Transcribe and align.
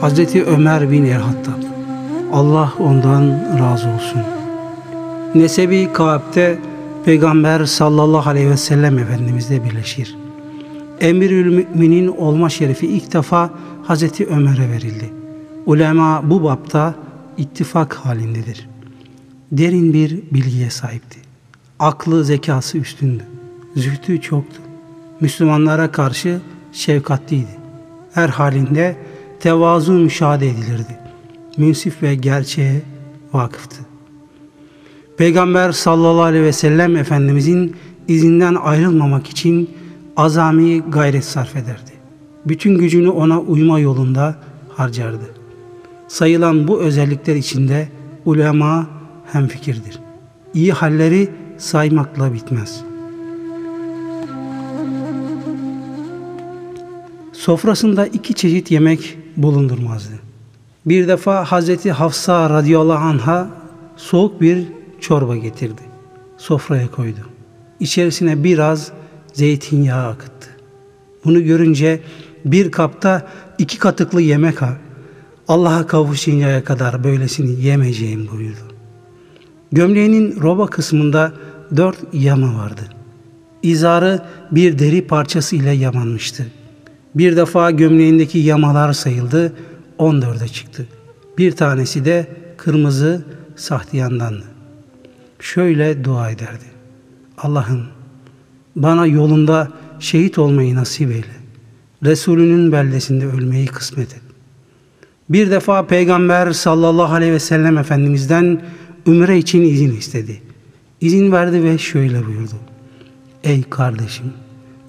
Hazreti 0.00 0.44
Ömer 0.44 0.90
bin 0.90 1.04
el-Hattab. 1.04 1.62
Allah 2.32 2.72
ondan 2.78 3.30
razı 3.58 3.88
olsun. 3.88 4.20
Nesebi 5.34 5.92
Kaab'de 5.92 6.58
Peygamber 7.04 7.64
sallallahu 7.64 8.30
aleyhi 8.30 8.50
ve 8.50 8.56
sellem 8.56 8.98
Efendimizle 8.98 9.64
birleşir. 9.64 10.16
Emirül 11.00 11.66
Müminin 11.74 12.08
olma 12.08 12.50
şerefi 12.50 12.86
ilk 12.86 13.12
defa 13.12 13.50
Hazreti 13.82 14.26
Ömer'e 14.26 14.70
verildi. 14.70 15.10
Ulema 15.66 16.30
bu 16.30 16.42
bapta 16.44 16.94
ittifak 17.36 17.94
halindedir. 17.94 18.68
Derin 19.52 19.92
bir 19.92 20.22
bilgiye 20.30 20.70
sahipti. 20.70 21.18
Aklı 21.78 22.24
zekası 22.24 22.78
üstündü. 22.78 23.22
Zühtü 23.76 24.20
çoktu. 24.20 24.60
Müslümanlara 25.20 25.92
karşı 25.92 26.40
şefkatliydi. 26.72 27.60
Her 28.14 28.28
halinde 28.28 28.96
tevazu 29.40 29.92
müşahede 29.92 30.48
edilirdi. 30.48 30.98
Münsif 31.56 32.02
ve 32.02 32.14
gerçeğe 32.14 32.82
vakıftı. 33.32 33.76
Peygamber 35.16 35.72
sallallahu 35.72 36.22
aleyhi 36.22 36.44
ve 36.44 36.52
sellem 36.52 36.96
Efendimizin 36.96 37.76
izinden 38.08 38.54
ayrılmamak 38.54 39.28
için 39.28 39.70
azami 40.16 40.80
gayret 40.80 41.24
sarf 41.24 41.56
ederdi. 41.56 41.90
Bütün 42.46 42.78
gücünü 42.78 43.08
ona 43.08 43.40
uyma 43.40 43.78
yolunda 43.78 44.36
harcardı. 44.76 45.34
Sayılan 46.08 46.68
bu 46.68 46.80
özellikler 46.80 47.36
içinde 47.36 47.88
ulema 48.24 48.86
hemfikirdir. 49.32 49.98
İyi 50.54 50.72
halleri 50.72 51.28
saymakla 51.58 52.34
bitmez. 52.34 52.84
Sofrasında 57.32 58.06
iki 58.06 58.34
çeşit 58.34 58.70
yemek 58.70 59.19
bulundurmazdı. 59.36 60.12
Bir 60.86 61.08
defa 61.08 61.44
Hazreti 61.44 61.92
Hafsa 61.92 62.50
radıyallahu 62.50 63.04
anha 63.04 63.50
soğuk 63.96 64.40
bir 64.40 64.68
çorba 65.00 65.36
getirdi. 65.36 65.82
Sofraya 66.36 66.90
koydu. 66.90 67.20
İçerisine 67.80 68.44
biraz 68.44 68.92
zeytinyağı 69.32 70.08
akıttı. 70.08 70.48
Bunu 71.24 71.44
görünce 71.44 72.00
bir 72.44 72.70
kapta 72.70 73.28
iki 73.58 73.78
katıklı 73.78 74.22
yemek 74.22 74.62
al. 74.62 74.74
Allah'a 75.48 75.86
kavuşuncaya 75.86 76.64
kadar 76.64 77.04
böylesini 77.04 77.64
yemeyeceğim 77.64 78.28
buyurdu. 78.32 78.74
Gömleğinin 79.72 80.40
roba 80.40 80.66
kısmında 80.66 81.32
dört 81.76 81.96
yama 82.12 82.58
vardı. 82.58 82.82
İzarı 83.62 84.22
bir 84.50 84.78
deri 84.78 85.06
parçası 85.06 85.56
ile 85.56 85.70
yamanmıştı. 85.70 86.46
Bir 87.14 87.36
defa 87.36 87.70
gömleğindeki 87.70 88.38
yamalar 88.38 88.92
sayıldı, 88.92 89.52
on 89.98 90.22
dörde 90.22 90.48
çıktı. 90.48 90.86
Bir 91.38 91.52
tanesi 91.52 92.04
de 92.04 92.26
kırmızı 92.56 93.24
sahtiyandandı. 93.56 94.44
Şöyle 95.40 96.04
dua 96.04 96.30
ederdi. 96.30 96.64
Allah'ım 97.38 97.82
bana 98.76 99.06
yolunda 99.06 99.68
şehit 100.00 100.38
olmayı 100.38 100.74
nasip 100.74 101.10
eyle. 101.10 101.40
Resulünün 102.04 102.72
beldesinde 102.72 103.26
ölmeyi 103.26 103.66
kısmet 103.66 104.14
et. 104.14 104.22
Bir 105.28 105.50
defa 105.50 105.86
Peygamber 105.86 106.52
sallallahu 106.52 107.14
aleyhi 107.14 107.32
ve 107.32 107.38
sellem 107.38 107.78
Efendimiz'den 107.78 108.62
Ümre 109.06 109.38
için 109.38 109.62
izin 109.62 109.96
istedi. 109.96 110.42
İzin 111.00 111.32
verdi 111.32 111.64
ve 111.64 111.78
şöyle 111.78 112.26
buyurdu. 112.26 112.54
Ey 113.44 113.62
kardeşim 113.62 114.32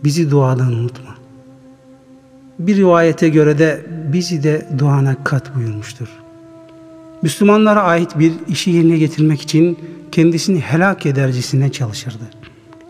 bizi 0.03 0.31
duadan 0.31 0.73
unutma. 0.73 1.20
Bir 2.67 2.75
rivayete 2.75 3.29
göre 3.29 3.57
de 3.57 3.81
bizi 4.13 4.43
de 4.43 4.67
duana 4.77 5.15
kat 5.23 5.55
buyurmuştur. 5.55 6.07
Müslümanlara 7.21 7.83
ait 7.83 8.19
bir 8.19 8.33
işi 8.47 8.71
yerine 8.71 8.97
getirmek 8.97 9.41
için 9.41 9.77
kendisini 10.11 10.59
helak 10.59 11.05
edercesine 11.05 11.71
çalışırdı. 11.71 12.23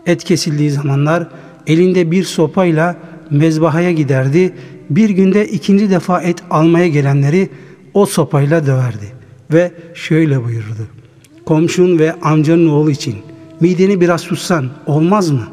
Et 0.06 0.24
kesildiği 0.24 0.70
zamanlar 0.70 1.28
elinde 1.66 2.10
bir 2.10 2.24
sopayla 2.24 2.96
mezbahaya 3.30 3.92
giderdi. 3.92 4.54
Bir 4.90 5.10
günde 5.10 5.48
ikinci 5.48 5.90
defa 5.90 6.22
et 6.22 6.42
almaya 6.50 6.88
gelenleri 6.88 7.48
o 7.94 8.06
sopayla 8.06 8.66
döverdi. 8.66 9.12
Ve 9.52 9.72
şöyle 9.94 10.44
buyurdu. 10.44 10.86
Komşun 11.44 11.98
ve 11.98 12.14
amcanın 12.22 12.68
oğlu 12.68 12.90
için 12.90 13.14
mideni 13.60 14.00
biraz 14.00 14.22
tutsan 14.22 14.68
olmaz 14.86 15.30
mı? 15.30 15.48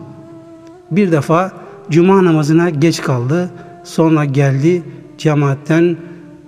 Bir 0.91 1.11
defa 1.11 1.51
cuma 1.89 2.25
namazına 2.25 2.69
geç 2.69 3.01
kaldı. 3.01 3.51
Sonra 3.83 4.25
geldi 4.25 4.83
cemaatten 5.17 5.97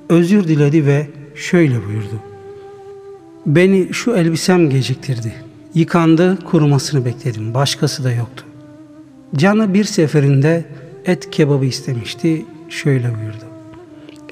özür 0.09 0.47
diledi 0.47 0.85
ve 0.85 1.07
şöyle 1.35 1.85
buyurdu. 1.87 2.19
Beni 3.45 3.93
şu 3.93 4.11
elbisem 4.11 4.69
geciktirdi. 4.69 5.33
Yıkandı, 5.73 6.37
kurumasını 6.45 7.05
bekledim. 7.05 7.53
Başkası 7.53 8.03
da 8.03 8.11
yoktu. 8.11 8.45
Canı 9.35 9.73
bir 9.73 9.83
seferinde 9.83 10.65
et 11.05 11.31
kebabı 11.31 11.65
istemişti. 11.65 12.45
Şöyle 12.69 13.03
buyurdu. 13.03 13.45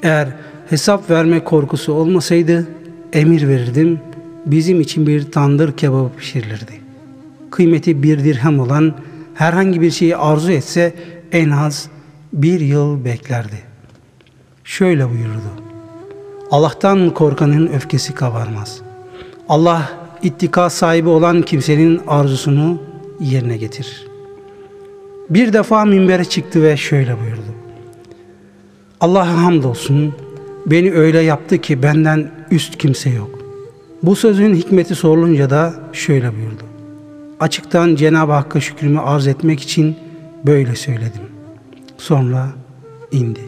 Eğer 0.02 0.28
hesap 0.70 1.10
verme 1.10 1.44
korkusu 1.44 1.92
olmasaydı 1.92 2.68
emir 3.12 3.48
verirdim. 3.48 4.00
Bizim 4.46 4.80
için 4.80 5.06
bir 5.06 5.30
tandır 5.32 5.76
kebabı 5.76 6.10
pişirilirdi. 6.16 6.80
Kıymeti 7.50 8.02
bir 8.02 8.24
dirhem 8.24 8.60
olan 8.60 8.94
herhangi 9.34 9.80
bir 9.80 9.90
şeyi 9.90 10.16
arzu 10.16 10.52
etse 10.52 10.94
en 11.32 11.50
az 11.50 11.88
bir 12.32 12.60
yıl 12.60 13.04
beklerdi. 13.04 13.62
Şöyle 14.64 15.10
buyurdu. 15.10 15.50
Allah'tan 16.50 17.10
korkanın 17.10 17.66
öfkesi 17.66 18.14
kabarmaz. 18.14 18.80
Allah 19.48 19.92
ittika 20.22 20.70
sahibi 20.70 21.08
olan 21.08 21.42
kimsenin 21.42 22.00
arzusunu 22.06 22.82
yerine 23.20 23.56
getirir. 23.56 24.06
Bir 25.30 25.52
defa 25.52 25.84
minbere 25.84 26.24
çıktı 26.24 26.62
ve 26.62 26.76
şöyle 26.76 27.20
buyurdu. 27.20 27.54
Allah'a 29.00 29.42
hamdolsun 29.42 30.14
beni 30.66 30.92
öyle 30.92 31.20
yaptı 31.20 31.58
ki 31.58 31.82
benden 31.82 32.30
üst 32.50 32.78
kimse 32.78 33.10
yok. 33.10 33.30
Bu 34.02 34.16
sözün 34.16 34.54
hikmeti 34.54 34.94
sorulunca 34.94 35.50
da 35.50 35.74
şöyle 35.92 36.36
buyurdu. 36.36 36.62
Açıktan 37.40 37.94
Cenab-ı 37.94 38.32
Hakk'a 38.32 38.60
şükrümü 38.60 39.00
arz 39.00 39.26
etmek 39.26 39.60
için 39.60 39.96
böyle 40.46 40.76
söyledim. 40.76 41.39
Sonra 42.00 42.48
indi. 43.12 43.40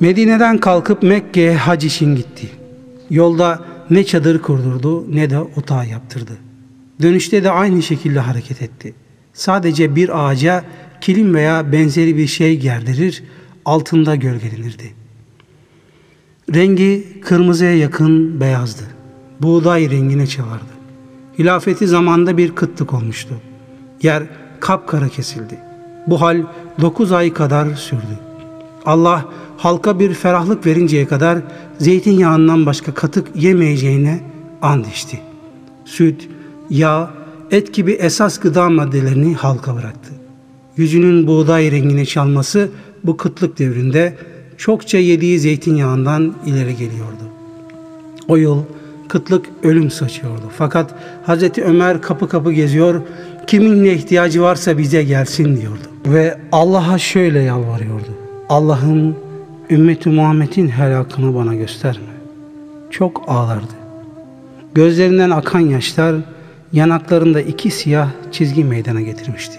Medine'den 0.00 0.58
kalkıp 0.58 1.02
Mekke'ye 1.02 1.56
hac 1.56 1.84
için 1.84 2.16
gitti. 2.16 2.48
Yolda 3.10 3.64
ne 3.90 4.04
çadır 4.04 4.42
kurdurdu 4.42 5.14
ne 5.14 5.30
de 5.30 5.38
otağı 5.38 5.86
yaptırdı. 5.86 6.32
Dönüşte 7.02 7.44
de 7.44 7.50
aynı 7.50 7.82
şekilde 7.82 8.20
hareket 8.20 8.62
etti. 8.62 8.94
Sadece 9.32 9.96
bir 9.96 10.26
ağaca 10.26 10.64
kilim 11.00 11.34
veya 11.34 11.72
benzeri 11.72 12.16
bir 12.16 12.26
şey 12.26 12.60
gerdirir, 12.60 13.24
altında 13.64 14.14
gölgelenirdi. 14.14 14.94
Rengi 16.54 17.20
kırmızıya 17.20 17.76
yakın 17.76 18.40
beyazdı. 18.40 18.82
Buğday 19.40 19.90
rengine 19.90 20.26
çalardı. 20.26 20.74
Hilafeti 21.38 21.86
zamanda 21.86 22.36
bir 22.36 22.54
kıtlık 22.54 22.94
olmuştu. 22.94 23.34
Yer 24.02 24.22
kapkara 24.60 25.08
kesildi. 25.08 25.73
Bu 26.06 26.20
hal 26.20 26.42
dokuz 26.80 27.12
ay 27.12 27.32
kadar 27.32 27.74
sürdü. 27.74 28.18
Allah 28.86 29.24
halka 29.56 29.98
bir 29.98 30.14
ferahlık 30.14 30.66
verinceye 30.66 31.06
kadar 31.06 31.38
zeytinyağından 31.78 32.66
başka 32.66 32.94
katık 32.94 33.28
yemeyeceğine 33.34 34.20
and 34.62 34.84
içti. 34.84 35.20
Süt, 35.84 36.28
yağ, 36.70 37.10
et 37.50 37.74
gibi 37.74 37.92
esas 37.92 38.40
gıda 38.40 38.70
maddelerini 38.70 39.34
halka 39.34 39.76
bıraktı. 39.76 40.10
Yüzünün 40.76 41.26
buğday 41.26 41.70
rengine 41.70 42.04
çalması 42.04 42.70
bu 43.04 43.16
kıtlık 43.16 43.58
devrinde 43.58 44.16
çokça 44.56 44.98
yediği 44.98 45.38
zeytinyağından 45.38 46.34
ileri 46.46 46.76
geliyordu. 46.76 47.24
O 48.28 48.36
yıl 48.36 48.62
kıtlık 49.08 49.46
ölüm 49.62 49.90
saçıyordu. 49.90 50.50
Fakat 50.58 50.94
Hazreti 51.26 51.64
Ömer 51.64 52.02
kapı 52.02 52.28
kapı 52.28 52.52
geziyor, 52.52 53.02
kimin 53.46 53.84
ne 53.84 53.92
ihtiyacı 53.92 54.42
varsa 54.42 54.78
bize 54.78 55.02
gelsin 55.02 55.60
diyordu. 55.60 55.93
Ve 56.06 56.38
Allah'a 56.52 56.98
şöyle 56.98 57.42
yalvarıyordu. 57.42 58.08
Allah'ım 58.48 59.16
ümmeti 59.70 60.08
Muhammed'in 60.08 60.68
helakını 60.68 61.34
bana 61.34 61.54
gösterme. 61.54 62.14
Çok 62.90 63.24
ağlardı. 63.26 63.72
Gözlerinden 64.74 65.30
akan 65.30 65.60
yaşlar 65.60 66.16
yanaklarında 66.72 67.40
iki 67.40 67.70
siyah 67.70 68.08
çizgi 68.32 68.64
meydana 68.64 69.00
getirmişti. 69.00 69.58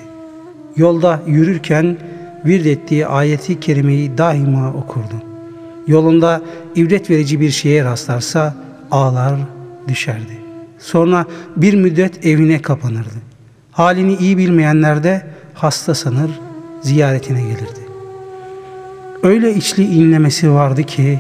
Yolda 0.75 1.21
yürürken 1.27 1.97
vird 2.45 2.65
ettiği 2.65 3.07
ayeti 3.07 3.59
kerimeyi 3.59 4.18
daima 4.18 4.74
okurdu. 4.74 5.15
Yolunda 5.88 6.41
ibret 6.75 7.09
verici 7.09 7.39
bir 7.39 7.50
şeye 7.50 7.83
rastlarsa 7.83 8.56
ağlar 8.91 9.36
düşerdi. 9.88 10.38
Sonra 10.80 11.25
bir 11.56 11.74
müddet 11.74 12.25
evine 12.25 12.62
kapanırdı. 12.62 13.15
Halini 13.71 14.15
iyi 14.15 14.38
bilmeyenler 14.38 15.03
de 15.03 15.25
hasta 15.55 15.95
sanır, 15.95 16.31
ziyaretine 16.81 17.41
gelirdi. 17.41 17.85
Öyle 19.23 19.55
içli 19.55 19.83
inlemesi 19.83 20.51
vardı 20.51 20.83
ki 20.83 21.19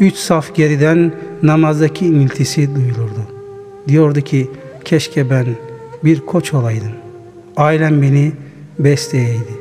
üç 0.00 0.14
saf 0.14 0.54
geriden 0.54 1.12
namazdaki 1.42 2.06
iniltisi 2.06 2.74
duyulurdu. 2.74 3.20
Diyordu 3.88 4.20
ki 4.20 4.50
keşke 4.84 5.30
ben 5.30 5.46
bir 6.04 6.20
koç 6.20 6.54
olaydım. 6.54 6.92
Ailem 7.56 8.02
beni 8.02 8.32
besleyeydi. 8.78 9.54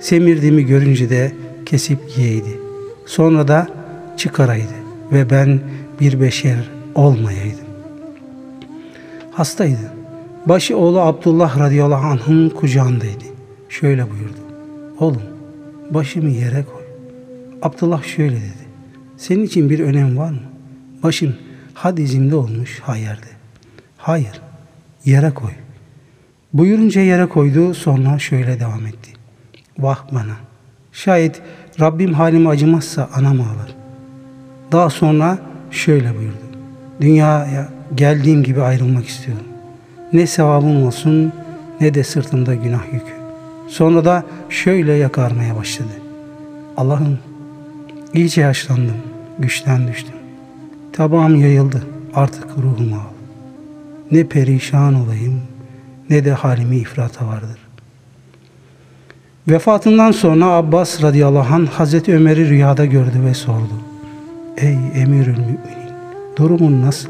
Semirdiğimi 0.00 0.66
görünce 0.66 1.10
de 1.10 1.32
kesip 1.66 1.98
yiyeydi. 2.16 2.60
Sonra 3.06 3.48
da 3.48 3.68
çıkaraydı 4.16 4.74
ve 5.12 5.30
ben 5.30 5.60
bir 6.00 6.20
beşer 6.20 6.70
olmayaydım. 6.94 7.70
Hastaydı. 9.32 9.92
Başı 10.46 10.76
oğlu 10.76 11.00
Abdullah 11.00 11.58
radıyallahu 11.58 12.06
anh'ın 12.06 12.48
kucağındaydı. 12.48 13.29
Şöyle 13.70 14.10
buyurdu. 14.10 14.40
Oğlum 14.98 15.22
başımı 15.90 16.30
yere 16.30 16.64
koy. 16.64 16.82
Abdullah 17.62 18.04
şöyle 18.04 18.36
dedi. 18.36 18.66
Senin 19.16 19.44
için 19.44 19.70
bir 19.70 19.80
önem 19.80 20.18
var 20.18 20.30
mı? 20.30 20.42
Başın 21.02 21.36
ha 21.74 21.96
dizimde 21.96 22.36
olmuş 22.36 22.80
ha 22.80 22.96
yerde. 22.96 23.26
Hayır 23.96 24.40
yere 25.04 25.30
koy. 25.30 25.50
Buyurunca 26.52 27.00
yere 27.00 27.26
koydu 27.26 27.74
sonra 27.74 28.18
şöyle 28.18 28.60
devam 28.60 28.86
etti. 28.86 29.10
Vah 29.78 29.98
bana. 30.12 30.36
Şayet 30.92 31.42
Rabbim 31.80 32.12
halime 32.12 32.50
acımazsa 32.50 33.10
anam 33.14 33.40
ağlar. 33.40 33.74
Daha 34.72 34.90
sonra 34.90 35.38
şöyle 35.70 36.16
buyurdu. 36.16 36.44
Dünyaya 37.00 37.68
geldiğim 37.94 38.42
gibi 38.42 38.62
ayrılmak 38.62 39.06
istiyorum. 39.06 39.46
Ne 40.12 40.26
sevabım 40.26 40.86
olsun 40.86 41.32
ne 41.80 41.94
de 41.94 42.04
sırtımda 42.04 42.54
günah 42.54 42.92
yükü. 42.92 43.19
Sonra 43.70 44.04
da 44.04 44.24
şöyle 44.48 44.92
yakarmaya 44.92 45.56
başladı. 45.56 45.88
Allah'ım 46.76 47.18
iyice 48.14 48.40
yaşlandım, 48.40 48.96
güçten 49.38 49.88
düştüm. 49.88 50.14
Tabağım 50.92 51.36
yayıldı, 51.36 51.82
artık 52.14 52.46
ruhumu 52.58 52.96
al. 52.96 53.00
Ne 54.10 54.24
perişan 54.24 54.94
olayım 54.94 55.40
ne 56.10 56.24
de 56.24 56.32
halimi 56.32 56.76
ifrata 56.76 57.26
vardır. 57.26 57.58
Vefatından 59.48 60.12
sonra 60.12 60.46
Abbas 60.46 61.02
radıyallahu 61.02 61.54
anh 61.54 61.68
Hazreti 61.68 62.14
Ömer'i 62.14 62.48
rüyada 62.48 62.86
gördü 62.86 63.22
ve 63.24 63.34
sordu. 63.34 63.74
Ey 64.56 64.76
emirül 64.94 65.38
müminin 65.38 65.90
durumun 66.36 66.82
nasıl? 66.82 67.08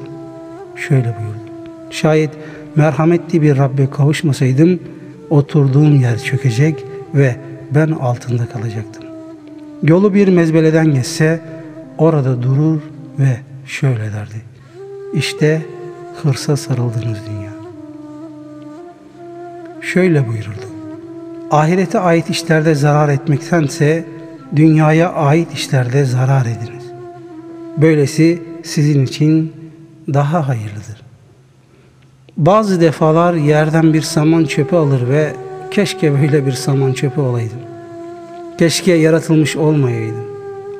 Şöyle 0.76 1.04
buyurdu. 1.04 1.52
Şayet 1.90 2.30
merhametli 2.76 3.42
bir 3.42 3.56
Rabbe 3.56 3.90
kavuşmasaydım 3.90 4.80
oturduğum 5.30 6.00
yer 6.00 6.18
çökecek 6.18 6.84
ve 7.14 7.36
ben 7.74 7.90
altında 7.90 8.46
kalacaktım. 8.46 9.04
Yolu 9.82 10.14
bir 10.14 10.28
mezbeleden 10.28 10.94
geçse 10.94 11.40
orada 11.98 12.42
durur 12.42 12.80
ve 13.18 13.36
şöyle 13.66 14.12
derdi. 14.12 14.42
İşte 15.14 15.62
hırsa 16.22 16.56
sarıldınız 16.56 17.18
dünya. 17.30 17.50
Şöyle 19.80 20.28
buyururdu. 20.28 20.66
Ahirete 21.50 21.98
ait 21.98 22.30
işlerde 22.30 22.74
zarar 22.74 23.08
etmektense 23.08 24.04
dünyaya 24.56 25.12
ait 25.12 25.52
işlerde 25.52 26.04
zarar 26.04 26.46
ediniz. 26.46 26.84
Böylesi 27.76 28.42
sizin 28.64 29.04
için 29.04 29.52
daha 30.14 30.48
hayırlıdır. 30.48 30.99
Bazı 32.40 32.80
defalar 32.80 33.34
yerden 33.34 33.92
bir 33.92 34.02
saman 34.02 34.44
çöpü 34.44 34.76
alır 34.76 35.08
ve 35.08 35.32
keşke 35.70 36.12
böyle 36.12 36.46
bir 36.46 36.52
saman 36.52 36.92
çöpü 36.92 37.20
olaydım. 37.20 37.58
Keşke 38.58 38.92
yaratılmış 38.92 39.56
olmayaydım. 39.56 40.24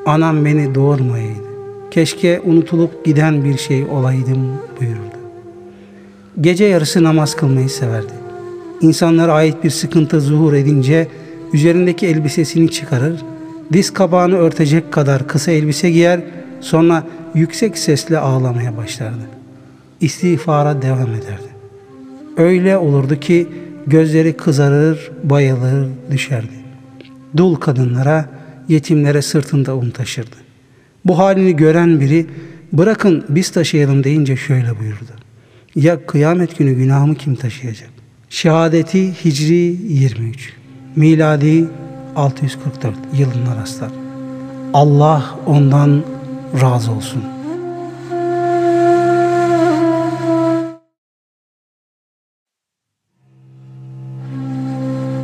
Anam 0.07 0.45
beni 0.45 0.75
doğurmayaydı. 0.75 1.41
Keşke 1.91 2.41
unutulup 2.45 3.05
giden 3.05 3.45
bir 3.45 3.59
şey 3.59 3.85
olaydım 3.85 4.53
buyururdu. 4.81 5.19
Gece 6.41 6.65
yarısı 6.65 7.05
namaz 7.05 7.37
kılmayı 7.37 7.69
severdi. 7.69 8.13
İnsanlara 8.81 9.33
ait 9.33 9.65
bir 9.65 9.71
sıkıntı 9.71 10.21
zuhur 10.21 10.53
edince 10.53 11.09
üzerindeki 11.53 12.07
elbisesini 12.07 12.71
çıkarır, 12.71 13.23
diz 13.73 13.93
kabağını 13.93 14.37
örtecek 14.37 14.93
kadar 14.93 15.29
kısa 15.29 15.51
elbise 15.51 15.91
giyer, 15.91 16.21
sonra 16.61 17.07
yüksek 17.35 17.79
sesle 17.79 18.19
ağlamaya 18.19 18.77
başlardı. 18.77 19.23
İstiğfara 20.01 20.83
devam 20.83 21.15
ederdi. 21.15 21.50
Öyle 22.41 22.77
olurdu 22.77 23.21
ki 23.21 23.47
gözleri 23.87 24.33
kızarır, 24.33 25.11
bayılır, 25.25 25.89
düşerdi. 26.11 26.61
Dul 27.37 27.55
kadınlara, 27.55 28.29
yetimlere 28.69 29.23
sırtında 29.23 29.77
un 29.77 29.91
taşırdı. 29.91 30.37
Bu 31.05 31.19
halini 31.19 31.57
gören 31.57 32.01
biri 32.01 32.27
bırakın 32.73 33.25
biz 33.29 33.51
taşıyalım 33.51 34.05
deyince 34.05 34.37
şöyle 34.37 34.79
buyurdu. 34.79 35.13
Ya 35.75 36.07
kıyamet 36.07 36.59
günü 36.59 36.73
günahımı 36.73 37.15
kim 37.15 37.35
taşıyacak? 37.35 37.91
Şehadeti 38.31 39.25
Hicri 39.25 39.77
23, 39.89 40.53
miladi 40.97 41.65
644 42.17 42.95
yılına 43.19 43.57
rastlar. 43.57 43.91
Allah 44.75 45.39
ondan 45.47 46.03
razı 46.63 46.93
olsun.'' 46.93 47.40